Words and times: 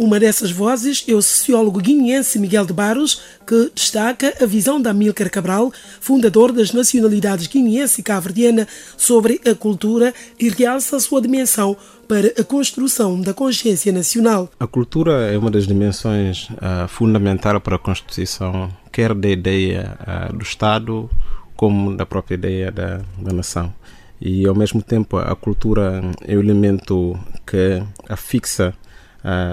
Uma 0.00 0.18
dessas 0.18 0.50
vozes 0.50 1.04
é 1.06 1.12
o 1.12 1.20
sociólogo 1.20 1.78
guineense 1.78 2.38
Miguel 2.38 2.64
de 2.64 2.72
Barros, 2.72 3.20
que 3.46 3.70
destaca 3.74 4.32
a 4.40 4.46
visão 4.46 4.80
da 4.80 4.92
Amílcar 4.92 5.30
Cabral, 5.30 5.70
fundador 6.00 6.52
das 6.52 6.72
nacionalidades 6.72 7.46
guineense 7.46 8.00
e 8.00 8.02
cabo-verdiana, 8.02 8.66
sobre 8.96 9.42
a 9.46 9.54
cultura 9.54 10.14
e 10.38 10.48
realça 10.48 10.96
a 10.96 11.00
sua 11.00 11.20
dimensão 11.20 11.76
para 12.08 12.28
a 12.28 12.42
construção 12.42 13.20
da 13.20 13.34
consciência 13.34 13.92
nacional. 13.92 14.50
A 14.58 14.66
cultura 14.66 15.30
é 15.30 15.36
uma 15.36 15.50
das 15.50 15.66
dimensões 15.66 16.48
uh, 16.48 16.88
fundamentais 16.88 17.60
para 17.62 17.76
a 17.76 17.78
constituição, 17.78 18.70
quer 18.90 19.12
da 19.12 19.28
ideia 19.28 19.98
uh, 20.00 20.34
do 20.34 20.42
Estado, 20.42 21.10
como 21.54 21.94
da 21.94 22.06
própria 22.06 22.36
ideia 22.36 22.72
da, 22.72 23.02
da 23.18 23.34
nação. 23.34 23.70
E, 24.18 24.46
ao 24.46 24.54
mesmo 24.54 24.80
tempo, 24.80 25.18
a 25.18 25.36
cultura 25.36 26.02
é 26.26 26.34
o 26.34 26.40
elemento 26.40 27.20
que 27.46 27.82
afixa 28.08 28.74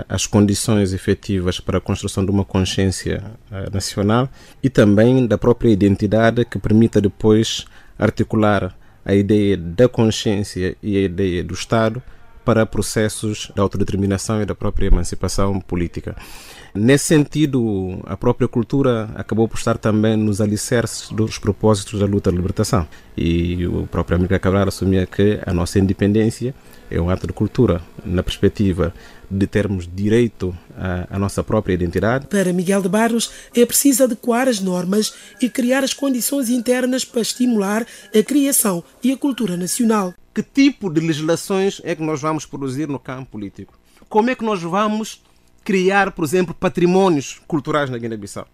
as 0.07 0.25
condições 0.25 0.93
efetivas 0.93 1.59
para 1.59 1.77
a 1.77 1.81
construção 1.81 2.23
de 2.23 2.31
uma 2.31 2.45
consciência 2.45 3.23
nacional 3.71 4.29
e 4.63 4.69
também 4.69 5.25
da 5.27 5.37
própria 5.37 5.69
identidade 5.69 6.45
que 6.45 6.57
permita 6.57 7.01
depois 7.01 7.65
articular 7.99 8.75
a 9.05 9.15
ideia 9.15 9.57
da 9.57 9.87
consciência 9.87 10.75
e 10.81 10.97
a 10.97 11.01
ideia 11.01 11.43
do 11.43 11.53
Estado 11.53 12.01
para 12.43 12.65
processos 12.65 13.51
de 13.53 13.59
autodeterminação 13.59 14.41
e 14.41 14.45
da 14.45 14.55
própria 14.55 14.87
emancipação 14.87 15.59
política. 15.59 16.15
Nesse 16.73 17.05
sentido, 17.05 17.99
a 18.05 18.15
própria 18.15 18.47
cultura 18.47 19.09
acabou 19.15 19.47
por 19.47 19.57
estar 19.57 19.77
também 19.77 20.15
nos 20.15 20.39
alicerces 20.39 21.09
dos 21.09 21.37
propósitos 21.37 21.99
da 21.99 22.05
luta 22.05 22.29
de 22.29 22.37
libertação. 22.37 22.87
E 23.17 23.65
o 23.67 23.87
próprio 23.87 24.15
Amílcar 24.15 24.39
Cabral 24.39 24.67
assumia 24.67 25.05
que 25.05 25.39
a 25.45 25.53
nossa 25.53 25.79
independência 25.79 26.53
é 26.89 27.01
um 27.01 27.09
ato 27.09 27.27
de 27.27 27.33
cultura, 27.33 27.81
na 28.05 28.23
perspectiva 28.23 28.93
de 29.29 29.45
termos 29.45 29.89
direito 29.91 30.57
à, 30.77 31.15
à, 31.15 31.19
nossa 31.19 31.43
própria 31.43 31.73
identidade. 31.73 32.27
Para 32.27 32.53
Miguel 32.53 32.81
de 32.81 32.89
Barros, 32.89 33.31
é 33.55 33.65
preciso 33.65 34.03
adequar 34.03 34.47
as 34.47 34.59
normas 34.59 35.13
e 35.41 35.49
criar 35.49 35.83
as 35.83 35.93
condições 35.93 36.49
internas 36.49 37.03
para 37.03 37.21
estimular 37.21 37.85
a 38.15 38.23
criação 38.23 38.83
e 39.03 39.11
a 39.11 39.17
cultura 39.17 39.57
nacional. 39.57 40.13
Que 40.33 40.43
tipo 40.43 40.89
de 40.89 41.01
legislações 41.01 41.81
é 41.83 41.95
que 41.95 42.03
nós 42.03 42.21
vamos 42.21 42.45
produzir 42.45 42.87
no 42.87 42.99
campo 42.99 43.31
político? 43.31 43.73
Como 44.07 44.29
é 44.29 44.35
que 44.35 44.45
nós 44.45 44.61
vamos 44.61 45.21
criar, 45.67 46.11
por 46.11 46.23
exemplo, 46.23 46.53
patrimónios 46.53 47.41
culturais 47.45 47.89
na 47.89 47.97
Guiné-Bissau. 47.97 48.47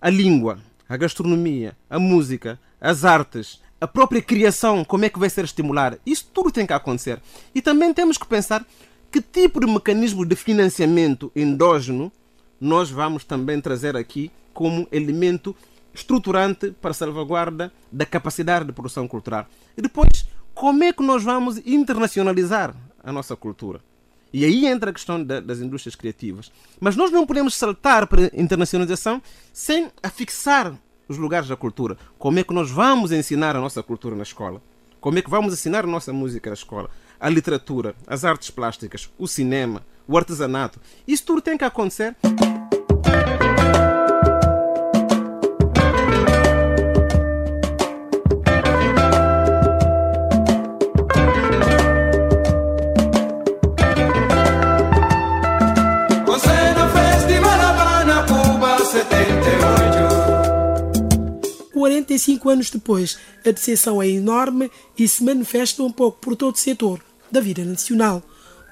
A 0.00 0.08
língua, 0.08 0.58
a 0.88 0.96
gastronomia, 0.96 1.76
a 1.90 1.98
música, 1.98 2.58
as 2.80 3.04
artes, 3.04 3.60
a 3.78 3.86
própria 3.86 4.22
criação, 4.22 4.82
como 4.82 5.04
é 5.04 5.10
que 5.10 5.18
vai 5.18 5.28
ser 5.28 5.44
estimulada. 5.44 6.00
Isso 6.06 6.30
tudo 6.32 6.50
tem 6.50 6.66
que 6.66 6.72
acontecer. 6.72 7.20
E 7.54 7.60
também 7.60 7.92
temos 7.92 8.16
que 8.16 8.26
pensar 8.26 8.66
que 9.10 9.20
tipo 9.20 9.60
de 9.60 9.66
mecanismo 9.66 10.24
de 10.24 10.36
financiamento 10.36 11.32
endógeno 11.34 12.12
nós 12.60 12.90
vamos 12.90 13.24
também 13.24 13.60
trazer 13.60 13.96
aqui 13.96 14.30
como 14.52 14.86
elemento 14.92 15.56
estruturante 15.92 16.70
para 16.70 16.90
a 16.90 16.94
salvaguarda 16.94 17.72
da 17.90 18.06
capacidade 18.06 18.66
de 18.66 18.72
produção 18.72 19.08
cultural. 19.08 19.46
E 19.76 19.82
depois, 19.82 20.26
como 20.54 20.84
é 20.84 20.92
que 20.92 21.02
nós 21.02 21.24
vamos 21.24 21.58
internacionalizar 21.66 22.74
a 23.02 23.12
nossa 23.12 23.34
cultura? 23.34 23.80
E 24.32 24.44
aí 24.44 24.66
entra 24.66 24.90
a 24.90 24.92
questão 24.92 25.22
da, 25.22 25.40
das 25.40 25.58
indústrias 25.58 25.96
criativas. 25.96 26.52
Mas 26.78 26.94
nós 26.94 27.10
não 27.10 27.26
podemos 27.26 27.54
saltar 27.54 28.06
para 28.06 28.26
a 28.26 28.30
internacionalização 28.40 29.20
sem 29.52 29.90
afixar 30.02 30.74
os 31.08 31.18
lugares 31.18 31.48
da 31.48 31.56
cultura. 31.56 31.96
Como 32.18 32.38
é 32.38 32.44
que 32.44 32.54
nós 32.54 32.70
vamos 32.70 33.10
ensinar 33.10 33.56
a 33.56 33.60
nossa 33.60 33.82
cultura 33.82 34.14
na 34.14 34.22
escola? 34.22 34.62
Como 35.00 35.18
é 35.18 35.22
que 35.22 35.30
vamos 35.30 35.54
ensinar 35.54 35.84
a 35.84 35.88
nossa 35.88 36.12
música 36.12 36.50
na 36.50 36.54
escola? 36.54 36.90
A 37.20 37.28
literatura, 37.28 37.94
as 38.06 38.24
artes 38.24 38.50
plásticas, 38.50 39.10
o 39.18 39.28
cinema, 39.28 39.84
o 40.08 40.16
artesanato. 40.16 40.80
Isso 41.06 41.22
tudo 41.26 41.42
tem 41.42 41.58
que 41.58 41.64
acontecer. 41.64 42.16
45 61.74 62.48
anos 62.48 62.70
depois, 62.70 63.18
a 63.44 63.50
decepção 63.50 64.02
é 64.02 64.08
enorme 64.08 64.70
e 64.98 65.06
se 65.06 65.22
manifesta 65.22 65.82
um 65.82 65.92
pouco 65.92 66.18
por 66.18 66.34
todo 66.34 66.54
o 66.54 66.58
setor 66.58 67.09
da 67.30 67.40
vida 67.40 67.64
nacional. 67.64 68.22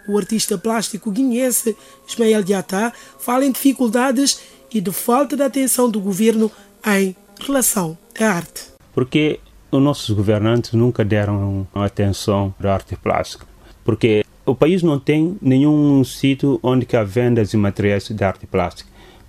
O 0.09 0.17
artista 0.17 0.57
plástico 0.57 1.11
guineense 1.11 1.77
Ismael 2.09 2.43
Diatá 2.43 2.93
fala 3.19 3.45
em 3.45 3.53
dificuldades 3.53 4.41
e 4.73 4.81
de 4.81 4.91
falta 4.91 5.37
de 5.37 5.43
atenção 5.43 5.91
do 5.91 6.01
governo 6.01 6.51
em 6.87 7.15
relação 7.41 7.97
à 8.19 8.25
arte. 8.25 8.67
Porque 8.95 9.39
os 9.71 9.83
nossos 9.83 10.11
governantes 10.11 10.73
nunca 10.73 11.05
deram 11.05 11.67
atenção 11.75 12.55
à 12.63 12.73
arte 12.73 12.97
plástica. 12.97 13.47
Porque 13.85 14.25
o 14.47 14.55
país 14.55 14.83
não 14.83 14.99
tem 14.99 15.37
nenhum 15.43 16.03
sítio 16.05 16.59
onde 16.63 16.87
que 16.87 16.97
há 16.97 17.05
vendas 17.05 17.51
de 17.51 17.57
materiais 17.57 18.09
de 18.09 18.25
arte 18.25 18.47
plástica. 18.47 18.89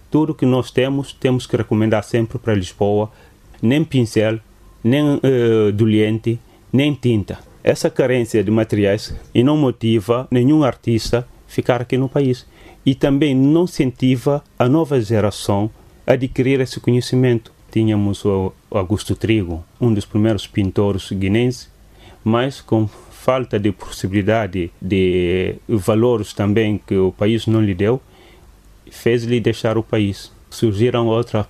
Tudo 0.10 0.34
que 0.34 0.46
nós 0.46 0.72
temos, 0.72 1.14
temos 1.14 1.46
que 1.46 1.58
recomendar 1.58 2.04
sempre 2.04 2.40
para 2.40 2.56
Lisboa, 2.56 3.12
nem 3.62 3.84
pincel, 3.84 4.40
nem 4.84 5.04
uh, 5.04 6.40
nem 6.72 6.94
tinta. 6.94 7.49
Essa 7.64 7.90
carência 7.90 8.44
de 8.44 8.50
materiais 8.50 9.14
não 9.36 9.58
motiva 9.58 10.28
nenhum 10.32 10.64
artista 10.64 11.28
ficar 11.48 11.82
aqui 11.82 11.98
no 11.98 12.08
país 12.08 12.46
e 12.86 12.96
também 12.96 13.36
não 13.36 13.66
incentiva 13.66 14.44
a 14.58 14.70
nova 14.70 15.00
geração 15.02 15.70
a 16.08 16.14
adquirir 16.14 16.62
esse 16.62 16.80
conhecimento. 16.80 17.52
Tínhamos 17.72 18.24
o 18.26 18.54
Augusto 18.72 19.16
Trigo, 19.16 19.64
um 19.80 19.94
dos 19.94 20.06
primeiros 20.06 20.48
pintores 20.48 21.12
guinenses, 21.12 21.70
mas 22.24 22.62
com 22.62 22.88
falta 22.88 23.60
de 23.60 23.72
possibilidade 23.72 24.72
de 24.82 25.56
valores 25.68 26.34
também 26.34 26.80
que 26.88 26.96
o 26.96 27.12
país 27.12 27.46
não 27.46 27.62
lhe 27.62 27.76
deu, 27.76 28.02
fez-lhe 28.90 29.40
deixar 29.40 29.78
o 29.78 29.84
país. 29.84 30.32
Surgiram 30.50 31.08
outras 31.08 31.46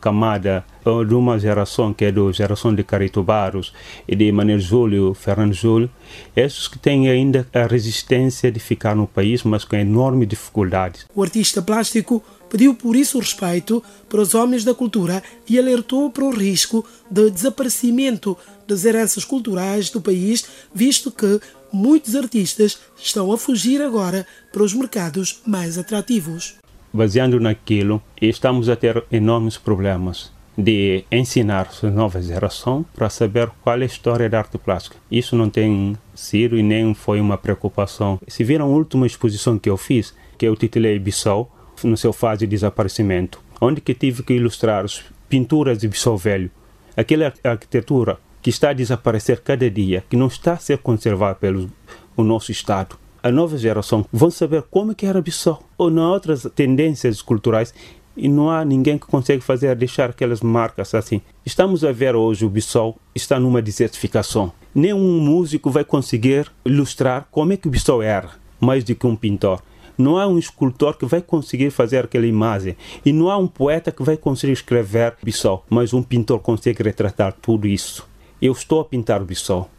camada 0.00 0.64
de 1.06 1.14
uma 1.14 1.38
geração 1.38 1.92
que 1.92 2.04
é 2.04 2.12
da 2.12 2.32
geração 2.32 2.74
de 2.74 2.82
Carito 2.82 3.22
Barros 3.22 3.72
e 4.08 4.16
de 4.16 4.32
Manuel 4.32 4.58
Júlio, 4.58 5.14
Fernando 5.14 5.52
Júlio, 5.52 5.90
esses 6.34 6.66
que 6.66 6.78
têm 6.78 7.08
ainda 7.08 7.46
a 7.52 7.66
resistência 7.66 8.50
de 8.50 8.58
ficar 8.58 8.96
no 8.96 9.06
país, 9.06 9.42
mas 9.42 9.64
com 9.64 9.76
enorme 9.76 10.24
dificuldades. 10.24 11.06
O 11.14 11.22
artista 11.22 11.60
plástico 11.60 12.22
pediu 12.48 12.74
por 12.74 12.96
isso 12.96 13.18
respeito 13.18 13.82
para 14.08 14.20
os 14.20 14.34
homens 14.34 14.64
da 14.64 14.74
cultura 14.74 15.22
e 15.48 15.58
alertou 15.58 16.10
para 16.10 16.24
o 16.24 16.34
risco 16.34 16.84
de 17.10 17.30
desaparecimento 17.30 18.36
das 18.66 18.84
heranças 18.84 19.24
culturais 19.24 19.90
do 19.90 20.00
país, 20.00 20.46
visto 20.74 21.10
que 21.10 21.40
muitos 21.72 22.16
artistas 22.16 22.78
estão 22.96 23.30
a 23.32 23.38
fugir 23.38 23.80
agora 23.80 24.26
para 24.52 24.62
os 24.62 24.74
mercados 24.74 25.40
mais 25.46 25.78
atrativos 25.78 26.58
baseando 26.92 27.38
naquilo, 27.38 28.02
estamos 28.20 28.68
a 28.68 28.76
ter 28.76 29.04
enormes 29.10 29.56
problemas 29.56 30.32
de 30.56 31.04
ensinar 31.10 31.68
a 31.82 31.86
nova 31.86 32.20
geração 32.20 32.84
para 32.94 33.08
saber 33.08 33.50
qual 33.62 33.78
é 33.78 33.82
a 33.82 33.86
história 33.86 34.28
da 34.28 34.38
arte 34.38 34.58
plástica. 34.58 34.96
Isso 35.10 35.36
não 35.36 35.48
tem 35.48 35.96
sido 36.14 36.58
e 36.58 36.62
nem 36.62 36.92
foi 36.94 37.20
uma 37.20 37.38
preocupação. 37.38 38.20
Se 38.28 38.44
viram 38.44 38.66
a 38.66 38.68
última 38.68 39.06
exposição 39.06 39.58
que 39.58 39.70
eu 39.70 39.76
fiz, 39.76 40.14
que 40.36 40.46
eu 40.46 40.56
titulei 40.56 40.98
Bissau, 40.98 41.50
no 41.82 41.96
seu 41.96 42.12
fase 42.12 42.40
de 42.40 42.46
desaparecimento, 42.48 43.40
onde 43.60 43.80
que 43.80 43.94
tive 43.94 44.22
que 44.22 44.34
ilustrar 44.34 44.84
as 44.84 45.02
pinturas 45.28 45.78
de 45.78 45.88
Bissau 45.88 46.18
Velho, 46.18 46.50
aquela 46.94 47.32
arquitetura 47.42 48.18
que 48.42 48.50
está 48.50 48.70
a 48.70 48.74
desaparecer 48.74 49.40
cada 49.40 49.70
dia, 49.70 50.04
que 50.08 50.16
não 50.16 50.26
está 50.26 50.54
a 50.54 50.58
ser 50.58 50.78
conservada 50.78 51.36
pelo 51.36 51.70
o 52.16 52.22
nosso 52.22 52.52
Estado 52.52 52.98
a 53.22 53.30
nova 53.30 53.56
geração 53.58 54.04
vão 54.12 54.30
saber 54.30 54.62
como 54.70 54.94
que 54.94 55.06
era 55.06 55.20
Bissau. 55.20 55.62
Ou 55.76 55.90
não 55.90 56.10
outras 56.10 56.46
tendências 56.54 57.20
culturais 57.22 57.74
e 58.20 58.28
não 58.28 58.50
há 58.50 58.64
ninguém 58.64 58.98
que 58.98 59.06
consegue 59.06 59.42
fazer 59.42 59.74
deixar 59.74 60.10
aquelas 60.10 60.40
marcas 60.40 60.94
assim. 60.94 61.20
Estamos 61.44 61.84
a 61.84 61.90
ver 61.90 62.14
hoje 62.14 62.44
o 62.44 62.50
Bissau 62.50 62.96
está 63.14 63.40
numa 63.40 63.62
desertificação. 63.62 64.52
Nenhum 64.74 65.20
músico 65.20 65.70
vai 65.70 65.84
conseguir 65.84 66.50
ilustrar 66.64 67.26
como 67.30 67.52
é 67.52 67.56
que 67.56 67.66
o 67.66 67.70
Bissau 67.70 68.02
era, 68.02 68.30
mais 68.60 68.84
do 68.84 68.94
que 68.94 69.06
um 69.06 69.16
pintor. 69.16 69.62
Não 69.96 70.16
há 70.16 70.26
um 70.26 70.38
escultor 70.38 70.96
que 70.96 71.06
vai 71.06 71.20
conseguir 71.20 71.70
fazer 71.70 72.04
aquela 72.04 72.26
imagem. 72.26 72.76
E 73.04 73.12
não 73.12 73.28
há 73.30 73.36
um 73.36 73.46
poeta 73.46 73.90
que 73.90 74.02
vai 74.02 74.16
conseguir 74.16 74.52
escrever 74.52 75.14
Bissau. 75.22 75.64
Mas 75.68 75.92
um 75.92 76.02
pintor 76.02 76.38
consegue 76.38 76.82
retratar 76.82 77.34
tudo 77.40 77.66
isso. 77.66 78.08
Eu 78.40 78.52
estou 78.52 78.80
a 78.80 78.84
pintar 78.84 79.20
o 79.20 79.26
Bissau. 79.26 79.70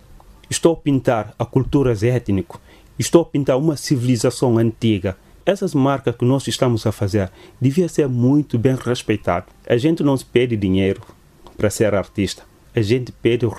Estou 0.49 0.73
a 0.73 0.75
pintar 0.75 1.33
a 1.39 1.45
culturas 1.45 2.03
étnicas 2.03 2.59
Estou 3.01 3.23
a 3.23 3.25
pintar 3.25 3.57
uma 3.57 3.75
civilização 3.75 4.59
antiga. 4.59 5.17
Essas 5.45 5.73
marcas 5.73 6.15
que 6.15 6.25
nós 6.25 6.47
estamos 6.47 6.85
a 6.85 6.91
fazer 6.91 7.31
devia 7.59 7.89
ser 7.89 8.07
muito 8.07 8.59
bem 8.59 8.75
respeitado. 8.75 9.47
A 9.67 9.77
gente 9.77 10.03
não 10.03 10.15
pede 10.17 10.55
dinheiro 10.55 11.01
para 11.57 11.69
ser 11.69 11.93
artista. 11.95 12.43
A 12.75 12.81
gente 12.81 13.11
pede 13.11 13.45
o 13.45 13.49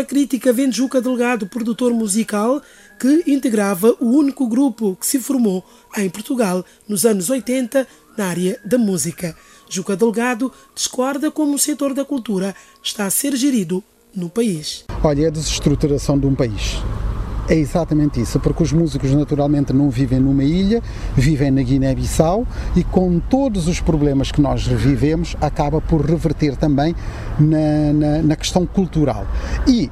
respeito. 0.00 0.04
crítica 0.04 0.52
vem 0.52 0.72
Juca 0.72 1.00
Delgado, 1.00 1.46
produtor 1.46 1.92
musical, 1.92 2.60
que 2.98 3.24
integrava 3.26 3.94
o 4.00 4.06
único 4.06 4.46
grupo 4.46 4.96
que 4.96 5.06
se 5.06 5.18
formou 5.18 5.64
em 5.96 6.08
Portugal 6.10 6.64
nos 6.88 7.04
anos 7.04 7.30
80 7.30 7.86
na 8.16 8.26
área 8.26 8.58
da 8.64 8.78
música. 8.78 9.36
Juca 9.68 9.96
Delgado 9.96 10.52
discorda 10.74 11.30
como 11.30 11.54
o 11.54 11.58
setor 11.58 11.94
da 11.94 12.04
cultura 12.04 12.54
está 12.82 13.06
a 13.06 13.10
ser 13.10 13.36
gerido 13.36 13.82
no 14.14 14.30
país. 14.30 14.84
Olha, 15.02 15.24
é 15.24 15.26
a 15.26 15.30
desestruturação 15.30 16.18
de 16.18 16.26
um 16.26 16.34
país. 16.34 16.76
É 17.48 17.54
exatamente 17.54 18.20
isso, 18.20 18.40
porque 18.40 18.62
os 18.64 18.72
músicos 18.72 19.12
naturalmente 19.12 19.72
não 19.72 19.88
vivem 19.88 20.18
numa 20.18 20.42
ilha, 20.42 20.82
vivem 21.16 21.52
na 21.52 21.62
Guiné-Bissau 21.62 22.44
e 22.74 22.82
com 22.82 23.20
todos 23.20 23.68
os 23.68 23.80
problemas 23.80 24.32
que 24.32 24.40
nós 24.40 24.66
revivemos, 24.66 25.36
acaba 25.40 25.80
por 25.80 26.04
reverter 26.04 26.56
também 26.56 26.94
na, 27.38 27.92
na, 27.92 28.22
na 28.22 28.36
questão 28.36 28.66
cultural. 28.66 29.24
E 29.64 29.88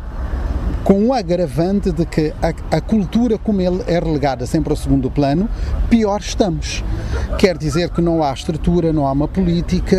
com 0.85 1.07
o 1.07 1.15
agravante 1.15 1.91
de 1.91 2.05
que 2.05 2.33
a, 2.43 2.77
a, 2.77 2.81
cultura, 2.81 3.39
como 3.39 3.61
ele 3.63 3.83
é 3.87 3.99
relegada 3.99 4.45
sempre 4.45 4.71
ao 4.71 4.77
segundo 4.77 5.11
plano, 5.11 5.49
pior 5.89 6.21
estamos. 6.21 6.85
Quer 7.39 7.57
dizer 7.57 7.89
que 7.89 8.03
não 8.03 8.23
há 8.23 8.33
estrutura, 8.33 8.93
não 8.93 9.07
há 9.07 9.13
uma 9.13 9.27
política 9.27 9.97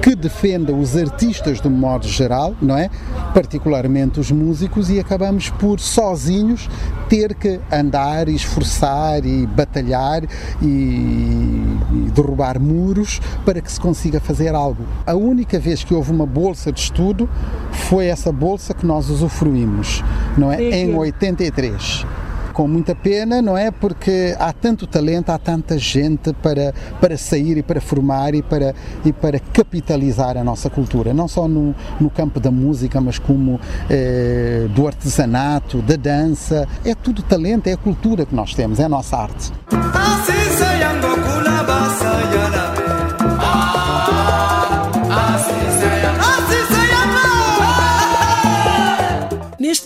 que 0.00 0.14
defenda 0.14 0.72
os 0.72 0.96
artistas 0.96 1.60
de 1.60 1.68
modo 1.68 2.06
geral, 2.06 2.54
não 2.62 2.78
é? 2.78 2.88
Particularmente 3.34 4.20
os 4.20 4.30
músicos, 4.30 4.90
e 4.90 5.00
acabamos 5.00 5.50
por 5.50 5.80
sozinhos 5.80 6.68
ter 7.08 7.34
que 7.34 7.60
andar 7.70 8.28
e 8.28 8.34
esforçar 8.34 9.26
e 9.26 9.44
batalhar 9.46 10.22
e, 10.62 10.66
e 10.66 12.10
derrubar 12.14 12.60
muros 12.60 13.20
para 13.44 13.60
que 13.60 13.70
se 13.70 13.80
consiga 13.80 14.20
fazer 14.20 14.54
algo. 14.54 14.84
A 15.04 15.14
única 15.14 15.58
vez 15.58 15.82
que 15.82 15.92
houve 15.92 16.12
uma 16.12 16.26
bolsa 16.26 16.70
de 16.70 16.80
estudo 16.80 17.28
foi 17.72 18.06
essa 18.06 18.30
bolsa 18.30 18.72
que 18.72 18.86
nós 18.86 19.10
usufruímos, 19.10 20.02
não 20.36 20.52
é? 20.52 20.62
Em 20.62 20.94
83 20.94 22.06
com 22.52 22.68
muita 22.68 22.94
pena, 22.94 23.42
não 23.42 23.56
é? 23.56 23.70
Porque 23.70 24.36
há 24.38 24.52
tanto 24.52 24.86
talento, 24.86 25.30
há 25.30 25.38
tanta 25.38 25.78
gente 25.78 26.32
para, 26.34 26.74
para 27.00 27.16
sair 27.16 27.56
e 27.56 27.62
para 27.62 27.80
formar 27.80 28.34
e 28.34 28.42
para, 28.42 28.74
e 29.04 29.12
para 29.12 29.40
capitalizar 29.40 30.36
a 30.36 30.44
nossa 30.44 30.70
cultura, 30.70 31.12
não 31.12 31.26
só 31.26 31.48
no, 31.48 31.74
no 32.00 32.10
campo 32.10 32.38
da 32.38 32.50
música, 32.50 33.00
mas 33.00 33.18
como 33.18 33.58
eh, 33.88 34.66
do 34.74 34.86
artesanato, 34.86 35.78
da 35.78 35.96
dança. 35.96 36.68
É 36.84 36.94
tudo 36.94 37.22
talento, 37.22 37.66
é 37.66 37.72
a 37.72 37.76
cultura 37.76 38.26
que 38.26 38.34
nós 38.34 38.54
temos, 38.54 38.78
é 38.78 38.84
a 38.84 38.88
nossa 38.88 39.16
arte. 39.16 39.50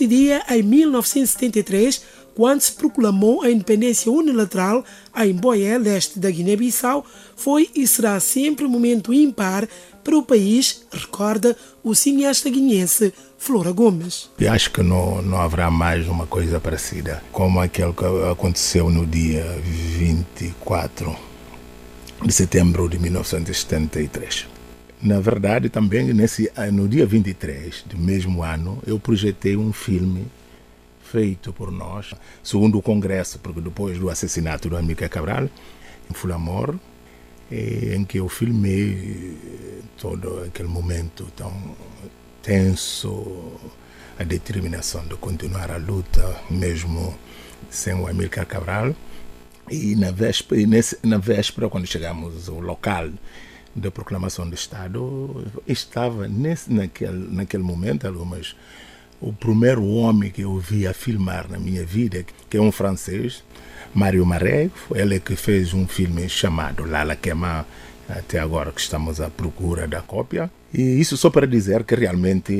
Dia, 0.07 0.43
em 0.49 0.63
1973, 0.63 2.01
quando 2.37 2.61
se 2.61 2.71
proclamou 2.71 3.41
a 3.41 3.49
independência 3.49 4.11
unilateral 4.11 4.85
em 5.17 5.33
Boé, 5.33 5.77
leste 5.77 6.19
da 6.19 6.29
Guiné-Bissau, 6.29 7.03
foi 7.35 7.69
e 7.75 7.87
será 7.87 8.19
sempre 8.19 8.65
um 8.65 8.69
momento 8.69 9.13
ímpar 9.13 9.67
para 10.03 10.15
o 10.15 10.23
país, 10.23 10.85
recorda 10.91 11.57
o 11.83 11.93
cineasta 11.95 12.49
guineense 12.49 13.13
Flora 13.37 13.71
Gomes. 13.71 14.29
Eu 14.39 14.51
acho 14.51 14.71
que 14.71 14.81
não, 14.81 15.21
não 15.21 15.41
haverá 15.41 15.69
mais 15.69 16.07
uma 16.07 16.25
coisa 16.25 16.59
parecida, 16.59 17.23
como 17.31 17.59
aquele 17.59 17.91
que 17.91 18.05
aconteceu 18.31 18.89
no 18.89 19.05
dia 19.05 19.43
24 19.63 21.15
de 22.23 22.33
setembro 22.33 22.87
de 22.87 22.99
1973. 22.99 24.56
Na 25.01 25.19
verdade, 25.19 25.69
também 25.69 26.11
nesse, 26.11 26.51
no 26.73 26.87
dia 26.87 27.05
23 27.05 27.83
do 27.83 27.97
mesmo 27.97 28.43
ano, 28.43 28.81
eu 28.85 28.99
projetei 28.99 29.55
um 29.55 29.71
filme 29.71 30.25
feito 31.03 31.53
por 31.53 31.71
nós, 31.71 32.13
segundo 32.43 32.77
o 32.79 32.81
Congresso, 32.81 33.37
porque 33.39 33.61
depois 33.61 33.99
do 33.99 34.09
assassinato 34.09 34.69
do 34.69 34.75
Amílcar 34.75 35.09
Cabral, 35.09 35.49
em 36.09 36.13
Fulamor, 36.13 36.75
em 37.51 38.03
que 38.05 38.19
eu 38.19 38.27
filmei 38.27 39.37
todo 39.97 40.43
aquele 40.45 40.67
momento 40.67 41.27
tão 41.35 41.53
tenso, 42.41 43.53
a 44.17 44.23
determinação 44.23 45.05
de 45.05 45.15
continuar 45.15 45.71
a 45.71 45.77
luta, 45.77 46.41
mesmo 46.49 47.15
sem 47.69 47.93
o 47.93 48.07
Amílcar 48.07 48.47
Cabral. 48.47 48.95
E 49.69 49.95
na 49.95 50.11
véspera, 50.11 50.65
nesse, 50.65 50.97
na 51.03 51.17
véspera, 51.17 51.69
quando 51.69 51.85
chegamos 51.85 52.49
ao 52.49 52.59
local 52.59 53.09
da 53.77 53.91
proclamação 53.91 54.47
do 54.49 54.55
Estado, 54.55 55.45
estava 55.67 56.27
nesse, 56.27 56.71
naquele, 56.71 57.35
naquele 57.35 57.63
momento 57.63 58.07
algumas 58.07 58.55
o 59.19 59.33
primeiro 59.33 59.83
homem 59.85 60.29
que 60.29 60.41
eu 60.41 60.57
vi 60.59 60.85
a 60.85 60.93
filmar 60.93 61.49
na 61.49 61.57
minha 61.57 61.83
vida, 61.83 62.23
que 62.49 62.57
é 62.57 62.61
um 62.61 62.71
francês, 62.71 63.43
Mário 63.93 64.25
Maré, 64.25 64.69
ele 64.93 65.19
que 65.19 65.35
fez 65.35 65.73
um 65.73 65.87
filme 65.87 66.29
chamado 66.29 66.85
Lala 66.85 67.15
Queima, 67.15 67.65
até 68.07 68.39
agora 68.39 68.71
que 68.71 68.79
estamos 68.79 69.19
à 69.19 69.29
procura 69.29 69.87
da 69.87 70.01
cópia. 70.01 70.51
E 70.73 70.81
isso 70.81 71.17
só 71.17 71.29
para 71.29 71.47
dizer 71.47 71.83
que 71.83 71.95
realmente 71.95 72.53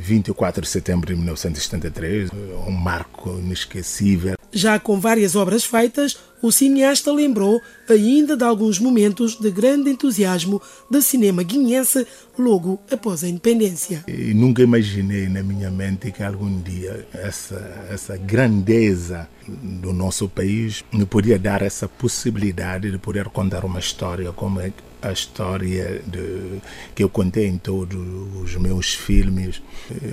24 0.00 0.62
de 0.62 0.68
setembro 0.68 1.06
de 1.08 1.16
1973 1.16 2.30
é 2.30 2.34
um 2.68 2.70
marco 2.70 3.30
inesquecível. 3.30 4.35
Já 4.52 4.78
com 4.78 4.98
várias 4.98 5.36
obras 5.36 5.64
feitas, 5.64 6.16
o 6.42 6.52
cineasta 6.52 7.10
lembrou 7.10 7.60
ainda 7.88 8.36
de 8.36 8.44
alguns 8.44 8.78
momentos 8.78 9.38
de 9.38 9.50
grande 9.50 9.90
entusiasmo 9.90 10.60
do 10.90 11.00
cinema 11.00 11.42
guineense 11.42 12.06
logo 12.38 12.78
após 12.90 13.24
a 13.24 13.28
independência. 13.28 14.04
E 14.06 14.34
nunca 14.34 14.62
imaginei 14.62 15.28
na 15.28 15.42
minha 15.42 15.70
mente 15.70 16.12
que 16.12 16.22
algum 16.22 16.60
dia 16.60 17.06
essa, 17.12 17.88
essa 17.90 18.16
grandeza 18.16 19.28
do 19.48 19.92
nosso 19.92 20.28
país 20.28 20.84
me 20.92 21.06
podia 21.06 21.38
dar 21.38 21.62
essa 21.62 21.88
possibilidade 21.88 22.90
de 22.90 22.98
poder 22.98 23.28
contar 23.28 23.64
uma 23.64 23.78
história 23.78 24.32
como 24.32 24.60
é 24.60 24.72
a 25.02 25.12
história 25.12 26.02
de, 26.06 26.60
que 26.94 27.02
eu 27.02 27.08
contei 27.08 27.46
em 27.46 27.58
todos 27.58 27.98
os 28.42 28.56
meus 28.56 28.94
filmes. 28.94 29.62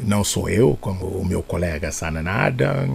Não 0.06 0.24
sou 0.24 0.48
eu, 0.50 0.78
como 0.80 1.06
o 1.06 1.26
meu 1.26 1.42
colega 1.42 1.92
Sananada, 1.92 2.88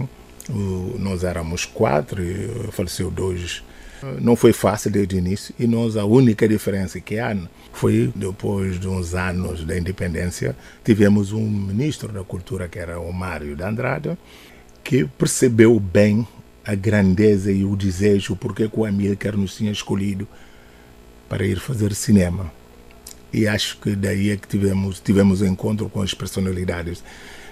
nós 0.49 1.23
éramos 1.23 1.65
quatro 1.65 2.23
e 2.23 2.71
faleceu 2.71 3.11
dois. 3.11 3.63
Não 4.19 4.35
foi 4.35 4.53
fácil 4.53 4.89
desde 4.89 5.15
o 5.15 5.19
início 5.19 5.53
e 5.59 5.67
nós 5.67 5.97
a 5.97 6.05
única 6.05 6.47
diferença 6.47 6.99
que 7.01 7.19
há 7.19 7.35
foi 7.73 8.11
depois 8.15 8.79
de 8.79 8.87
uns 8.87 9.13
anos 9.13 9.65
da 9.65 9.77
independência 9.77 10.55
tivemos 10.85 11.33
um 11.33 11.49
ministro 11.49 12.09
da 12.11 12.23
cultura 12.23 12.69
que 12.69 12.79
era 12.79 12.97
o 12.97 13.11
Mário 13.11 13.57
de 13.57 13.63
Andrade 13.63 14.17
que 14.85 15.03
percebeu 15.03 15.77
bem 15.81 16.25
a 16.63 16.75
grandeza 16.75 17.51
e 17.51 17.65
o 17.65 17.75
desejo 17.75 18.37
porque 18.37 18.69
o 18.71 18.85
Amílcar 18.85 19.35
nos 19.35 19.57
tinha 19.57 19.71
escolhido 19.71 20.25
para 21.27 21.45
ir 21.45 21.59
fazer 21.59 21.93
cinema 21.93 22.49
e 23.33 23.49
acho 23.49 23.77
que 23.79 23.97
daí 23.97 24.29
é 24.29 24.37
que 24.37 24.47
tivemos 24.47 25.01
tivemos 25.01 25.41
encontro 25.41 25.89
com 25.89 26.01
as 26.01 26.13
personalidades 26.13 27.03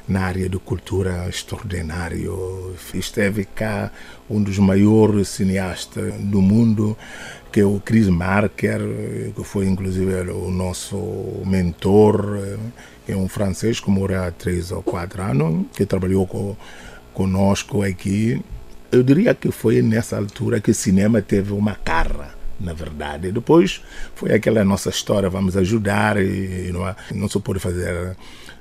na 0.07 0.21
área 0.21 0.47
de 0.47 0.57
cultura 0.57 1.27
extraordinário. 1.27 2.75
Esteve 2.93 3.45
cá 3.45 3.91
um 4.29 4.41
dos 4.41 4.57
maiores 4.57 5.27
cineastas 5.29 6.13
do 6.15 6.41
mundo, 6.41 6.97
que 7.51 7.59
é 7.59 7.65
o 7.65 7.79
Chris 7.79 8.07
Marker, 8.07 8.81
que 9.35 9.43
foi 9.43 9.67
inclusive 9.67 10.13
o 10.31 10.49
nosso 10.49 10.97
mentor, 11.45 12.57
é 13.07 13.15
um 13.15 13.27
francês 13.27 13.79
que 13.79 13.89
mora 13.89 14.27
há 14.27 14.31
três 14.31 14.71
ou 14.71 14.83
quatro 14.83 15.21
anos, 15.21 15.65
que 15.73 15.85
trabalhou 15.85 16.27
com, 16.27 16.55
conosco 17.13 17.81
aqui. 17.81 18.41
Eu 18.91 19.03
diria 19.03 19.33
que 19.33 19.51
foi 19.51 19.81
nessa 19.81 20.17
altura 20.17 20.61
que 20.61 20.71
o 20.71 20.75
cinema 20.75 21.21
teve 21.21 21.51
uma 21.51 21.75
cara 21.75 22.36
na 22.59 22.73
verdade. 22.73 23.31
Depois 23.31 23.81
foi 24.15 24.33
aquela 24.33 24.63
nossa 24.63 24.89
história, 24.89 25.29
vamos 25.29 25.55
ajudar 25.57 26.17
e 26.17 26.71
não, 26.71 26.95
não 27.13 27.29
se 27.29 27.39
pode 27.39 27.59
fazer 27.59 28.15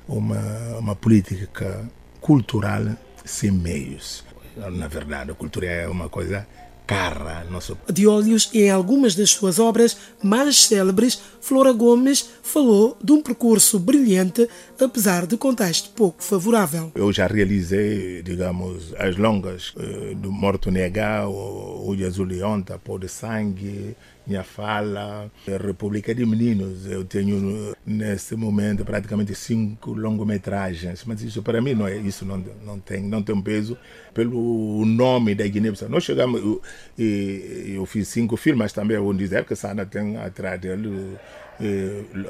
uma, 0.08 0.38
uma 0.78 0.96
política 0.96 1.88
cultural 2.20 2.82
sem 3.24 3.50
meios. 3.50 4.24
Na 4.56 4.88
verdade, 4.88 5.30
a 5.30 5.34
cultura 5.34 5.66
é 5.66 5.88
uma 5.88 6.08
coisa 6.08 6.46
cara. 6.86 7.44
Nosso... 7.50 7.76
De 7.90 8.06
olhos 8.06 8.50
em 8.54 8.70
algumas 8.70 9.14
das 9.14 9.30
suas 9.30 9.58
obras 9.58 9.96
mais 10.22 10.66
célebres, 10.66 11.20
Flora 11.40 11.72
Gomes 11.72 12.28
falou 12.42 12.96
de 13.02 13.12
um 13.12 13.22
percurso 13.22 13.78
brilhante, 13.78 14.48
apesar 14.80 15.26
de 15.26 15.36
contexto 15.36 15.90
pouco 15.90 16.22
favorável. 16.22 16.92
Eu 16.94 17.12
já 17.12 17.26
realizei, 17.26 18.22
digamos, 18.22 18.94
as 18.98 19.16
longas 19.16 19.74
uh, 19.76 20.14
do 20.14 20.30
Morto 20.30 20.70
Nega, 20.70 21.28
o 21.28 21.94
Azul 22.06 22.26
Leonta, 22.26 22.78
Pó 22.78 22.98
de 22.98 23.08
Sangue, 23.08 23.96
minha 24.26 24.42
fala, 24.42 25.30
República 25.46 26.14
de 26.14 26.26
Meninos. 26.26 26.86
Eu 26.86 27.04
tenho 27.04 27.74
nesse 27.86 28.34
momento 28.34 28.84
praticamente 28.84 29.34
cinco 29.34 29.92
longometragens, 29.92 31.04
mas 31.04 31.22
isso 31.22 31.42
para 31.42 31.60
mim 31.60 31.74
não 31.74 31.86
é 31.86 31.96
isso 31.96 32.24
não 32.24 32.42
não 32.64 32.80
tem 32.80 33.02
não 33.02 33.22
tem 33.22 33.40
peso 33.40 33.78
pelo 34.12 34.84
nome 34.84 35.34
da 35.34 35.46
Guiné-Bissau. 35.46 35.88
Nós 35.88 36.04
chegamos 36.04 36.40
eu, 36.40 36.62
eu 36.98 37.86
fiz 37.86 38.08
cinco 38.08 38.36
filmes, 38.36 38.72
também 38.72 38.98
vou 38.98 39.14
dizer 39.14 39.44
que 39.44 39.54
Sana 39.54 39.86
tem 39.86 40.16
atrás 40.16 40.60
dele 40.60 41.16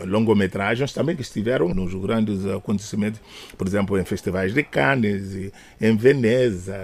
longometragens 0.07 0.93
também 0.93 1.17
que 1.17 1.23
estiveram 1.23 1.75
nos 1.75 1.93
grandes 1.95 2.47
acontecimentos, 2.47 3.21
por 3.57 3.67
exemplo, 3.67 3.99
em 3.99 4.05
festivais 4.05 4.55
de 4.55 4.63
Cannes, 4.63 5.53
em 5.81 5.97
Veneza. 5.97 6.77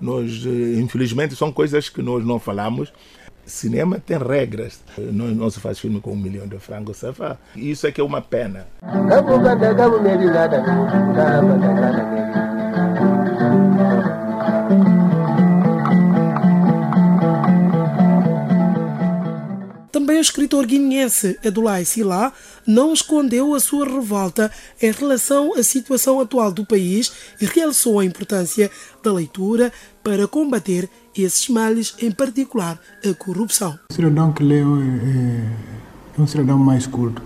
nós, 0.00 0.44
infelizmente, 0.78 1.34
são 1.34 1.52
coisas 1.52 1.88
que 1.88 2.02
nós 2.02 2.24
não 2.24 2.38
falamos. 2.38 2.92
Cinema 3.50 4.00
tem 4.04 4.16
regras. 4.16 4.80
Não, 4.96 5.26
não 5.28 5.50
se 5.50 5.60
faz 5.60 5.78
filme 5.78 6.00
com 6.00 6.12
um 6.12 6.16
milhão 6.16 6.46
de 6.46 6.58
francos, 6.58 6.98
sabe? 6.98 7.36
Isso 7.54 7.86
é 7.86 7.92
que 7.92 8.00
é 8.00 8.04
uma 8.04 8.22
pena. 8.22 8.66
Também 19.92 20.18
o 20.18 20.20
escritor 20.20 20.66
guineense 20.66 21.38
Edulai 21.42 21.84
Silá 21.84 22.32
não 22.66 22.92
escondeu 22.92 23.54
a 23.54 23.60
sua 23.60 23.84
revolta 23.84 24.50
em 24.80 24.90
relação 24.92 25.54
à 25.54 25.62
situação 25.62 26.20
atual 26.20 26.52
do 26.52 26.64
país 26.64 27.12
e 27.40 27.44
realçou 27.44 27.98
a 27.98 28.04
importância 28.04 28.70
da 29.02 29.12
leitura 29.12 29.72
para 30.02 30.26
combater 30.26 30.88
esses 31.16 31.48
males, 31.48 31.94
em 32.00 32.10
particular 32.10 32.78
a 33.04 33.14
corrupção. 33.14 33.78
O 33.90 33.94
cidadão 33.94 34.32
que 34.32 34.42
lê 34.42 34.60
é, 34.60 35.44
um 36.18 36.26
cidadão 36.26 36.58
mais 36.58 36.86
culto. 36.86 37.22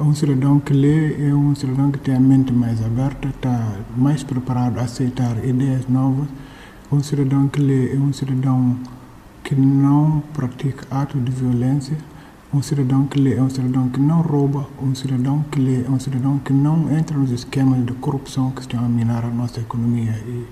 Um 0.00 0.14
cidadão 0.14 0.60
que 0.60 0.72
lê 0.72 1.28
é 1.28 1.34
um 1.34 1.54
cidadão 1.54 1.90
que 1.90 1.98
tem 1.98 2.14
a 2.14 2.20
mente 2.20 2.52
mais 2.52 2.84
aberta, 2.84 3.28
está 3.28 3.76
mais 3.96 4.22
preparado 4.22 4.78
a 4.78 4.82
aceitar 4.82 5.44
ideias 5.44 5.88
novas. 5.88 6.28
Um 6.90 7.02
cidadão 7.02 7.48
que 7.48 7.60
lê 7.60 7.94
é 7.94 7.96
um 7.96 8.12
cidadão 8.12 8.78
que 9.42 9.54
não 9.54 10.22
pratica 10.32 10.86
atos 10.90 11.24
de 11.24 11.32
violência, 11.32 11.98
um 12.52 12.62
cidadão 12.62 13.06
que 13.06 13.20
lê 13.20 13.34
é 13.34 13.42
um 13.42 13.50
cidadão 13.50 13.88
que 13.88 14.00
não 14.00 14.22
rouba, 14.22 14.66
um 14.82 14.94
cidadão 14.94 15.44
que 15.50 15.60
lê 15.60 15.84
é 15.84 15.90
um 15.90 16.00
cidadão 16.00 16.38
que 16.38 16.52
não 16.52 16.90
entra 16.96 17.16
nos 17.16 17.30
esquemas 17.30 17.84
de 17.84 17.92
corrupção 17.94 18.50
que 18.50 18.62
estão 18.62 18.82
a 18.84 18.88
minar 18.88 19.24
a 19.24 19.28
nossa 19.28 19.60
economia 19.60 20.12
e 20.26 20.46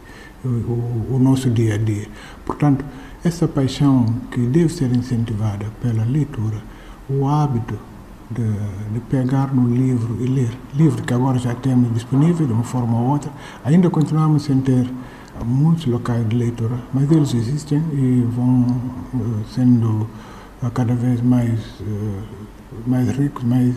o, 0.44 1.14
o 1.14 1.18
nosso 1.18 1.48
dia 1.48 1.74
a 1.74 1.78
dia. 1.78 2.06
Portanto, 2.44 2.84
essa 3.24 3.48
paixão 3.48 4.04
que 4.30 4.40
deve 4.40 4.68
ser 4.68 4.94
incentivada 4.94 5.66
pela 5.80 6.04
leitura, 6.04 6.62
o 7.08 7.26
hábito 7.26 7.78
de, 8.30 8.44
de, 8.92 9.00
pegar 9.08 9.54
no 9.54 9.74
livro 9.74 10.16
e 10.20 10.26
ler, 10.26 10.50
livro 10.74 11.02
que 11.02 11.14
agora 11.14 11.38
já 11.38 11.54
temos 11.54 11.92
disponível 11.94 12.46
de 12.46 12.52
uma 12.52 12.64
forma 12.64 12.98
ou 12.98 13.06
outra, 13.08 13.30
ainda 13.64 13.88
continuamos 13.88 14.42
sem 14.42 14.60
ter 14.60 14.86
muitos 15.44 15.86
locais 15.86 16.28
de 16.28 16.36
leitura, 16.36 16.78
mas 16.92 17.10
eles 17.10 17.34
existem 17.34 17.78
e 17.92 18.26
vão 18.30 18.66
uh, 19.14 19.44
sendo 19.54 20.06
cada 20.74 20.94
vez 20.94 21.20
mais, 21.22 21.60
uh, 21.80 22.22
mais 22.86 23.08
ricos, 23.10 23.44
mais 23.44 23.74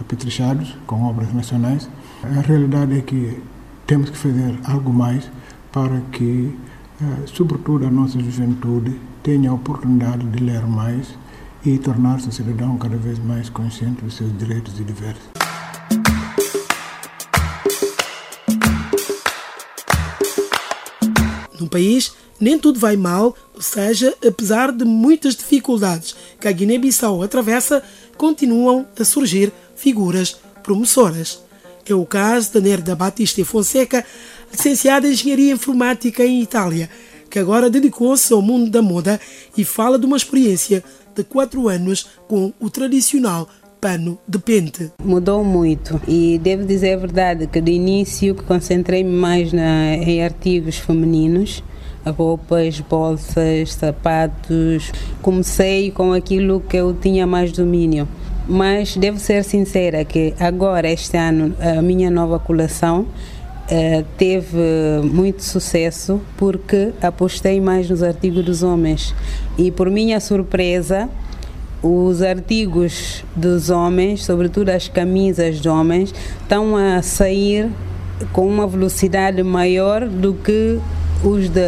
apetrechados 0.00 0.76
com 0.86 1.04
obras 1.04 1.32
nacionais. 1.32 1.88
A 2.24 2.40
realidade 2.40 2.98
é 2.98 3.00
que 3.00 3.40
temos 3.86 4.10
que 4.10 4.16
fazer 4.16 4.58
algo 4.64 4.92
mais 4.92 5.30
para 5.72 6.00
que, 6.12 6.54
sobretudo, 7.26 7.86
a 7.86 7.90
nossa 7.90 8.18
juventude 8.18 8.98
tenha 9.22 9.50
a 9.50 9.54
oportunidade 9.54 10.26
de 10.26 10.42
ler 10.42 10.66
mais 10.66 11.16
e 11.64 11.78
tornar-se 11.78 12.30
cidadão 12.32 12.76
cada 12.78 12.96
vez 12.96 13.18
mais 13.18 13.48
consciente 13.50 14.02
dos 14.02 14.16
seus 14.16 14.36
direitos 14.36 14.78
e 14.78 14.82
deveres. 14.82 15.47
No 21.58 21.68
país, 21.68 22.12
nem 22.40 22.58
tudo 22.58 22.78
vai 22.78 22.96
mal, 22.96 23.34
ou 23.54 23.62
seja, 23.62 24.14
apesar 24.26 24.72
de 24.72 24.84
muitas 24.84 25.34
dificuldades 25.34 26.14
que 26.40 26.46
a 26.46 26.52
Guiné-Bissau 26.52 27.22
atravessa, 27.22 27.82
continuam 28.16 28.86
a 28.98 29.04
surgir 29.04 29.52
figuras 29.74 30.36
promissoras. 30.62 31.40
É 31.88 31.94
o 31.94 32.04
caso 32.04 32.52
da 32.52 32.60
Nerda 32.60 32.94
Batista 32.94 33.42
Fonseca, 33.44 34.04
licenciada 34.52 35.08
em 35.08 35.12
Engenharia 35.12 35.52
Informática 35.54 36.22
em 36.22 36.42
Itália, 36.42 36.90
que 37.30 37.38
agora 37.38 37.70
dedicou-se 37.70 38.30
ao 38.32 38.42
mundo 38.42 38.70
da 38.70 38.82
moda 38.82 39.18
e 39.56 39.64
fala 39.64 39.98
de 39.98 40.04
uma 40.04 40.16
experiência 40.16 40.84
de 41.14 41.24
quatro 41.24 41.68
anos 41.68 42.06
com 42.28 42.52
o 42.60 42.68
tradicional 42.68 43.48
pano 43.80 44.18
de 44.26 44.38
pente. 44.38 44.90
Mudou 45.02 45.44
muito 45.44 46.00
e 46.06 46.38
devo 46.42 46.64
dizer 46.64 46.94
a 46.94 46.96
verdade 46.96 47.46
que 47.46 47.60
de 47.60 47.72
início 47.72 48.34
concentrei-me 48.34 49.10
mais 49.10 49.52
na, 49.52 49.94
em 49.94 50.22
artigos 50.22 50.78
femininos, 50.78 51.62
roupas, 52.04 52.80
bolsas, 52.80 53.74
sapatos. 53.74 54.92
Comecei 55.22 55.90
com 55.90 56.12
aquilo 56.12 56.60
que 56.60 56.76
eu 56.76 56.94
tinha 56.94 57.26
mais 57.26 57.52
domínio. 57.52 58.08
Mas 58.48 58.96
devo 58.96 59.18
ser 59.18 59.44
sincera 59.44 60.04
que 60.04 60.32
agora, 60.40 60.90
este 60.90 61.16
ano, 61.16 61.54
a 61.60 61.82
minha 61.82 62.10
nova 62.10 62.38
coleção 62.38 63.06
Uh, 63.70 64.02
teve 64.16 64.56
muito 65.02 65.44
sucesso 65.44 66.22
porque 66.38 66.90
apostei 67.02 67.60
mais 67.60 67.90
nos 67.90 68.02
artigos 68.02 68.42
dos 68.42 68.62
homens 68.62 69.14
e 69.58 69.70
por 69.70 69.90
minha 69.90 70.20
surpresa 70.20 71.06
os 71.82 72.22
artigos 72.22 73.24
dos 73.36 73.70
homens, 73.70 74.24
sobretudo 74.24 74.70
as 74.70 74.88
camisas 74.88 75.60
de 75.60 75.68
homens, 75.68 76.12
estão 76.42 76.76
a 76.76 77.02
sair 77.02 77.70
com 78.32 78.48
uma 78.48 78.66
velocidade 78.66 79.42
maior 79.42 80.08
do 80.08 80.34
que 80.34 80.80
os 81.22 81.48
da, 81.48 81.62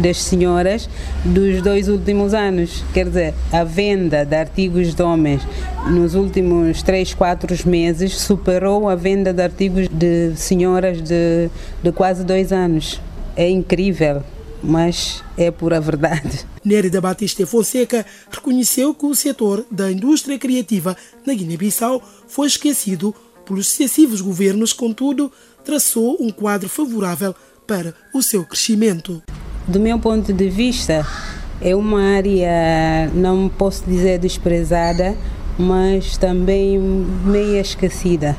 das 0.00 0.22
senhoras 0.22 0.88
dos 1.24 1.62
dois 1.62 1.88
últimos 1.88 2.34
anos. 2.34 2.84
Quer 2.92 3.06
dizer, 3.06 3.34
a 3.52 3.64
venda 3.64 4.24
de 4.24 4.34
artigos 4.34 4.94
de 4.94 5.02
homens 5.02 5.42
nos 5.90 6.14
últimos 6.14 6.82
3, 6.82 7.14
4 7.14 7.68
meses 7.68 8.16
superou 8.16 8.88
a 8.88 8.94
venda 8.94 9.32
de 9.32 9.42
artigos 9.42 9.88
de 9.88 10.32
senhoras 10.36 11.00
de, 11.00 11.48
de 11.82 11.92
quase 11.92 12.24
dois 12.24 12.52
anos. 12.52 13.00
É 13.36 13.48
incrível 13.48 14.22
mas 14.62 15.22
é 15.36 15.50
pura 15.50 15.80
verdade. 15.80 16.46
Nérida 16.64 17.00
Batista 17.00 17.46
Fonseca 17.46 18.04
reconheceu 18.30 18.94
que 18.94 19.06
o 19.06 19.14
setor 19.14 19.64
da 19.70 19.90
indústria 19.90 20.38
criativa 20.38 20.96
na 21.24 21.34
Guiné-Bissau 21.34 22.02
foi 22.26 22.46
esquecido 22.46 23.14
pelos 23.44 23.68
sucessivos 23.68 24.20
governos, 24.20 24.72
contudo, 24.72 25.30
traçou 25.64 26.16
um 26.20 26.30
quadro 26.30 26.68
favorável 26.68 27.34
para 27.66 27.94
o 28.12 28.22
seu 28.22 28.44
crescimento. 28.44 29.22
Do 29.68 29.78
meu 29.78 29.98
ponto 29.98 30.32
de 30.32 30.48
vista, 30.48 31.06
é 31.60 31.74
uma 31.74 32.02
área, 32.02 33.08
não 33.14 33.48
posso 33.48 33.84
dizer 33.84 34.18
desprezada, 34.18 35.16
mas 35.58 36.16
também 36.16 36.78
meio 36.78 37.60
esquecida 37.60 38.36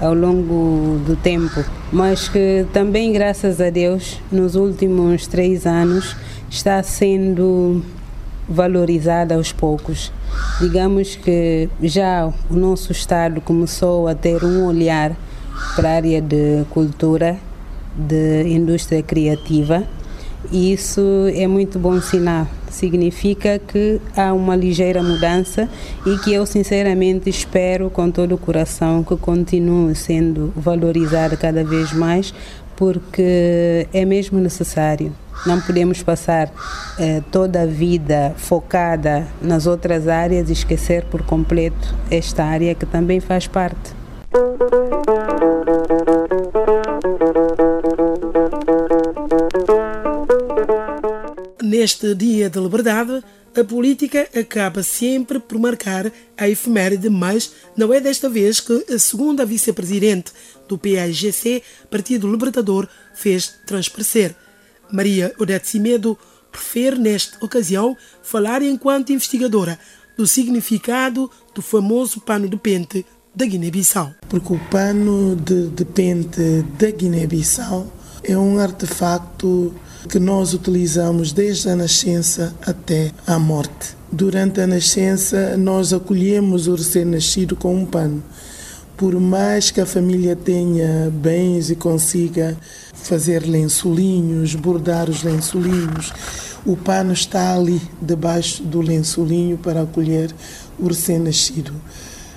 ao 0.00 0.14
longo 0.14 0.98
do 1.04 1.14
tempo, 1.16 1.64
mas 1.92 2.28
que 2.28 2.66
também, 2.72 3.12
graças 3.12 3.60
a 3.60 3.68
Deus, 3.68 4.20
nos 4.32 4.54
últimos 4.54 5.26
três 5.26 5.66
anos 5.66 6.16
está 6.48 6.82
sendo 6.82 7.82
valorizada 8.48 9.34
aos 9.34 9.52
poucos. 9.52 10.10
Digamos 10.60 11.16
que 11.16 11.68
já 11.82 12.32
o 12.48 12.54
nosso 12.54 12.92
Estado 12.92 13.40
começou 13.40 14.08
a 14.08 14.14
ter 14.14 14.42
um 14.42 14.64
olhar 14.64 15.16
para 15.76 15.90
a 15.90 15.94
área 15.96 16.20
de 16.20 16.64
cultura, 16.70 17.36
de 17.94 18.44
indústria 18.48 19.02
criativa 19.02 19.86
e 20.50 20.72
isso 20.72 21.00
é 21.34 21.46
muito 21.46 21.78
bom 21.78 22.00
sinal. 22.00 22.46
Significa 22.70 23.58
que 23.58 24.00
há 24.16 24.32
uma 24.32 24.56
ligeira 24.56 25.02
mudança 25.02 25.68
e 26.06 26.16
que 26.18 26.32
eu 26.32 26.46
sinceramente 26.46 27.28
espero 27.28 27.90
com 27.90 28.10
todo 28.10 28.36
o 28.36 28.38
coração 28.38 29.02
que 29.02 29.16
continue 29.16 29.94
sendo 29.94 30.52
valorizada 30.56 31.36
cada 31.36 31.64
vez 31.64 31.92
mais, 31.92 32.32
porque 32.76 33.86
é 33.92 34.04
mesmo 34.04 34.38
necessário. 34.38 35.12
Não 35.44 35.60
podemos 35.60 36.02
passar 36.02 36.50
eh, 36.98 37.22
toda 37.30 37.62
a 37.62 37.66
vida 37.66 38.34
focada 38.36 39.26
nas 39.40 39.66
outras 39.66 40.06
áreas 40.06 40.50
e 40.50 40.52
esquecer 40.52 41.04
por 41.04 41.22
completo 41.22 41.94
esta 42.10 42.44
área 42.44 42.74
que 42.74 42.86
também 42.86 43.20
faz 43.20 43.46
parte. 43.46 44.00
Neste 51.80 52.14
Dia 52.14 52.50
da 52.50 52.60
Liberdade, 52.60 53.24
a 53.56 53.64
política 53.64 54.28
acaba 54.38 54.82
sempre 54.82 55.40
por 55.40 55.58
marcar 55.58 56.12
a 56.36 56.46
efeméride, 56.46 57.08
mas 57.08 57.52
não 57.74 57.90
é 57.90 57.98
desta 57.98 58.28
vez 58.28 58.60
que 58.60 58.84
a 58.92 58.98
segunda 58.98 59.46
vice-presidente 59.46 60.30
do 60.68 60.76
PAIGC, 60.76 61.62
Partido 61.90 62.30
Libertador, 62.30 62.86
fez 63.14 63.54
transparecer. 63.66 64.36
Maria 64.92 65.34
Odete 65.38 65.68
Cimedo 65.68 66.18
prefere, 66.52 66.98
nesta 66.98 67.42
ocasião, 67.42 67.96
falar 68.22 68.60
enquanto 68.60 69.14
investigadora 69.14 69.78
do 70.18 70.26
significado 70.26 71.30
do 71.54 71.62
famoso 71.62 72.20
pano 72.20 72.46
de 72.46 72.58
pente 72.58 73.06
da 73.34 73.46
Guiné-Bissau. 73.46 74.12
Porque 74.28 74.52
o 74.52 74.60
pano 74.70 75.34
de, 75.34 75.68
de 75.68 75.86
pente 75.86 76.62
da 76.78 76.90
Guiné-Bissau 76.90 77.90
é 78.22 78.36
um 78.36 78.58
artefacto 78.58 79.74
que 80.08 80.18
nós 80.18 80.54
utilizamos 80.54 81.32
desde 81.32 81.68
a 81.68 81.76
nascença 81.76 82.54
até 82.62 83.12
a 83.26 83.38
morte. 83.38 83.96
Durante 84.10 84.60
a 84.60 84.66
nascença, 84.66 85.56
nós 85.56 85.92
acolhemos 85.92 86.66
o 86.66 86.74
recém-nascido 86.74 87.54
com 87.54 87.74
um 87.74 87.86
pano. 87.86 88.22
Por 88.96 89.18
mais 89.18 89.70
que 89.70 89.80
a 89.80 89.86
família 89.86 90.36
tenha 90.36 91.10
bens 91.10 91.70
e 91.70 91.76
consiga 91.76 92.56
fazer 92.92 93.46
lençolinhos, 93.46 94.54
bordar 94.54 95.08
os 95.08 95.22
lençolinhos, 95.22 96.12
o 96.66 96.76
pano 96.76 97.12
está 97.12 97.54
ali 97.54 97.80
debaixo 98.02 98.62
do 98.62 98.80
lençolinho 98.80 99.56
para 99.56 99.82
acolher 99.82 100.34
o 100.78 100.88
recém-nascido. 100.88 101.72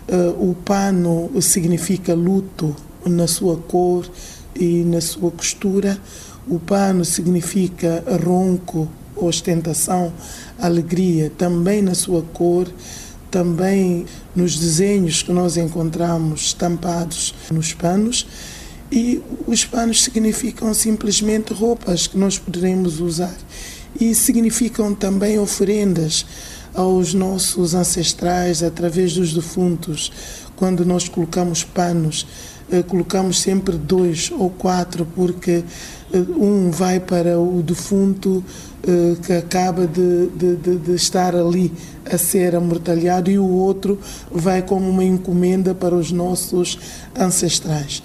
Uh, 0.07 0.51
o 0.51 0.55
pano 0.55 1.29
significa 1.41 2.13
luto 2.13 2.75
na 3.05 3.27
sua 3.27 3.57
cor 3.57 4.09
e 4.55 4.83
na 4.83 5.01
sua 5.01 5.31
costura. 5.31 5.97
O 6.47 6.59
pano 6.59 7.05
significa 7.05 8.03
ronco, 8.23 8.89
ostentação, 9.15 10.11
alegria, 10.59 11.31
também 11.37 11.81
na 11.81 11.95
sua 11.95 12.21
cor, 12.21 12.67
também 13.31 14.05
nos 14.35 14.57
desenhos 14.59 15.23
que 15.23 15.31
nós 15.31 15.57
encontramos 15.57 16.47
estampados 16.47 17.33
nos 17.51 17.73
panos. 17.73 18.27
E 18.91 19.21
os 19.47 19.65
panos 19.65 20.03
significam 20.03 20.73
simplesmente 20.73 21.53
roupas 21.53 22.05
que 22.05 22.17
nós 22.17 22.37
poderemos 22.37 22.99
usar 22.99 23.35
e 23.99 24.13
significam 24.13 24.93
também 24.93 25.39
oferendas 25.39 26.25
aos 26.75 27.13
nossos 27.13 27.73
ancestrais 27.73 28.61
através 28.61 29.13
dos 29.13 29.33
defuntos. 29.33 30.11
Quando 30.55 30.85
nós 30.85 31.07
colocamos 31.07 31.63
panos, 31.63 32.27
eh, 32.71 32.83
colocamos 32.83 33.39
sempre 33.39 33.77
dois 33.77 34.31
ou 34.31 34.49
quatro, 34.49 35.07
porque 35.15 35.63
um 36.17 36.69
vai 36.71 36.99
para 36.99 37.39
o 37.39 37.61
defunto 37.61 38.43
eh, 38.85 39.15
que 39.25 39.33
acaba 39.33 39.87
de, 39.87 40.27
de, 40.27 40.77
de, 40.77 40.93
estar 40.93 41.35
ali 41.35 41.71
a 42.05 42.17
ser 42.17 42.55
amortalhado 42.55 43.31
e 43.31 43.39
o 43.39 43.47
outro 43.47 43.97
vai 44.31 44.61
como 44.61 44.89
uma 44.89 45.03
encomenda 45.03 45.73
para 45.73 45.95
os 45.95 46.11
nossos 46.11 46.77
ancestrais. 47.17 48.03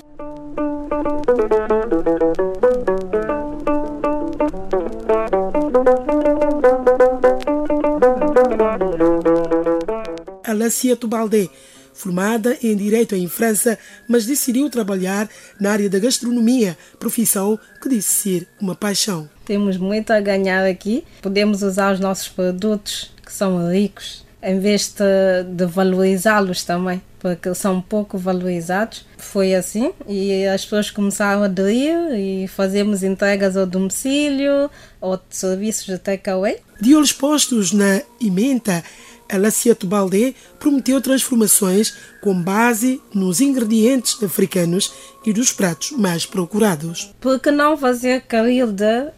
Alessia 10.44 10.96
Tubalde, 10.96 11.50
formada 11.98 12.56
em 12.62 12.76
Direito 12.76 13.16
em 13.16 13.26
França, 13.26 13.76
mas 14.06 14.24
decidiu 14.24 14.70
trabalhar 14.70 15.28
na 15.60 15.72
área 15.72 15.90
da 15.90 15.98
gastronomia, 15.98 16.78
profissão 16.98 17.58
que 17.82 17.88
disse 17.88 18.08
ser 18.08 18.48
uma 18.60 18.74
paixão. 18.74 19.28
Temos 19.44 19.76
muito 19.76 20.12
a 20.12 20.20
ganhar 20.20 20.64
aqui. 20.64 21.04
Podemos 21.20 21.62
usar 21.62 21.92
os 21.94 22.00
nossos 22.00 22.28
produtos, 22.28 23.10
que 23.24 23.32
são 23.32 23.70
ricos, 23.70 24.24
em 24.42 24.60
vez 24.60 24.94
de, 24.96 25.54
de 25.54 25.66
valorizá-los 25.66 26.62
também, 26.62 27.02
porque 27.18 27.52
são 27.54 27.80
pouco 27.80 28.16
valorizados. 28.16 29.04
Foi 29.16 29.54
assim 29.54 29.92
e 30.06 30.46
as 30.46 30.62
pessoas 30.62 30.90
começaram 30.90 31.42
a 31.42 31.46
aderir 31.46 31.96
e 32.14 32.46
fazemos 32.46 33.02
entregas 33.02 33.56
ao 33.56 33.66
domicílio 33.66 34.70
ou 35.00 35.18
serviços 35.30 35.86
de 35.86 35.98
takeaway. 35.98 36.58
De 36.80 36.94
olhos 36.94 37.12
postos 37.12 37.72
na 37.72 38.00
emenda, 38.20 38.84
Alessia 39.30 39.74
Tubalde 39.74 40.34
prometeu 40.58 41.00
transformações 41.00 41.94
com 42.20 42.34
base 42.34 43.00
nos 43.14 43.40
ingredientes 43.40 44.22
africanos 44.22 44.92
e 45.24 45.32
dos 45.32 45.52
pratos 45.52 45.90
mais 45.92 46.24
procurados. 46.24 47.14
Por 47.20 47.38
que 47.38 47.50
não 47.50 47.76
fazer 47.76 48.22
caril 48.22 48.72
de 48.72 49.08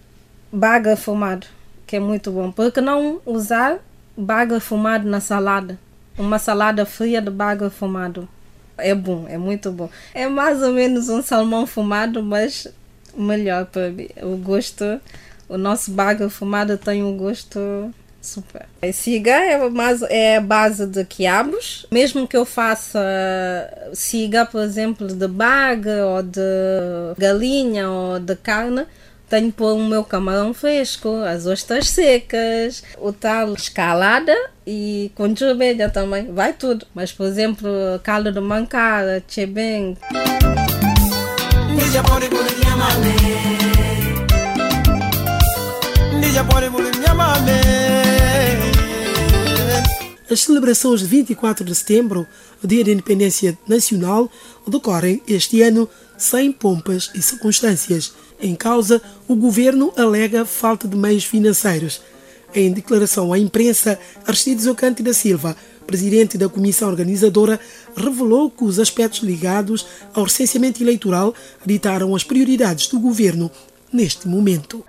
baga 0.52 0.96
fumado, 0.96 1.46
que 1.86 1.96
é 1.96 2.00
muito 2.00 2.30
bom? 2.32 2.50
Por 2.50 2.72
que 2.72 2.80
não 2.80 3.20
usar 3.24 3.78
baga 4.16 4.58
fumado 4.58 5.08
na 5.08 5.20
salada? 5.20 5.78
Uma 6.18 6.38
salada 6.38 6.84
fria 6.84 7.22
de 7.22 7.30
baga 7.30 7.70
fumado. 7.70 8.28
É 8.76 8.94
bom, 8.94 9.26
é 9.28 9.38
muito 9.38 9.70
bom. 9.70 9.88
É 10.12 10.26
mais 10.26 10.62
ou 10.62 10.72
menos 10.72 11.08
um 11.08 11.22
salmão 11.22 11.66
fumado, 11.66 12.22
mas 12.22 12.66
melhor 13.16 13.66
para. 13.66 13.92
O 14.22 14.36
gosto, 14.36 14.84
o 15.48 15.56
nosso 15.56 15.90
baga 15.92 16.28
fumado 16.28 16.76
tem 16.76 17.02
um 17.02 17.16
gosto 17.16 17.92
Super. 18.20 18.66
Siga 18.92 19.32
é, 19.32 19.68
mais, 19.70 20.02
é 20.02 20.36
a 20.36 20.40
base 20.40 20.86
de 20.86 21.04
quiabos. 21.04 21.86
Mesmo 21.90 22.28
que 22.28 22.36
eu 22.36 22.44
faça 22.44 23.00
siga, 23.94 24.44
por 24.44 24.60
exemplo, 24.62 25.08
de 25.08 25.26
baga 25.26 26.06
ou 26.06 26.22
de 26.22 26.40
galinha 27.16 27.88
ou 27.88 28.20
de 28.20 28.36
carne, 28.36 28.84
tenho 29.28 29.50
pôr 29.50 29.74
o 29.74 29.84
meu 29.84 30.04
camarão 30.04 30.52
fresco, 30.52 31.22
as 31.22 31.46
ostras 31.46 31.88
secas, 31.88 32.82
o 32.98 33.12
tal 33.12 33.54
escalada 33.54 34.36
e 34.66 35.10
com 35.14 35.32
vermelha 35.32 35.88
também. 35.88 36.32
Vai 36.32 36.52
tudo. 36.52 36.86
Mas, 36.94 37.12
por 37.12 37.26
exemplo, 37.26 37.70
caldo 38.02 38.32
de 38.32 38.40
mancara, 38.40 39.22
chebeng. 39.28 39.96
Ninja 41.70 42.02
as 50.30 50.42
celebrações 50.42 51.00
de 51.00 51.06
24 51.06 51.64
de 51.64 51.74
setembro, 51.74 52.26
o 52.62 52.66
Dia 52.66 52.84
da 52.84 52.92
Independência 52.92 53.58
Nacional, 53.66 54.30
decorrem 54.66 55.20
este 55.26 55.60
ano 55.60 55.88
sem 56.16 56.52
pompas 56.52 57.10
e 57.14 57.20
circunstâncias. 57.20 58.12
Em 58.40 58.54
causa, 58.54 59.02
o 59.26 59.34
governo 59.34 59.92
alega 59.96 60.44
falta 60.44 60.86
de 60.86 60.96
meios 60.96 61.24
financeiros. 61.24 62.00
Em 62.54 62.72
declaração 62.72 63.32
à 63.32 63.38
imprensa, 63.38 63.98
Aristides 64.26 64.66
Ocante 64.66 65.02
da 65.02 65.12
Silva, 65.12 65.56
presidente 65.86 66.38
da 66.38 66.48
comissão 66.48 66.88
organizadora, 66.88 67.58
revelou 67.96 68.50
que 68.50 68.64
os 68.64 68.78
aspectos 68.78 69.20
ligados 69.20 69.86
ao 70.14 70.24
recenseamento 70.24 70.82
eleitoral 70.82 71.34
ditaram 71.66 72.14
as 72.14 72.22
prioridades 72.22 72.86
do 72.86 73.00
governo 73.00 73.50
neste 73.92 74.28
momento. 74.28 74.84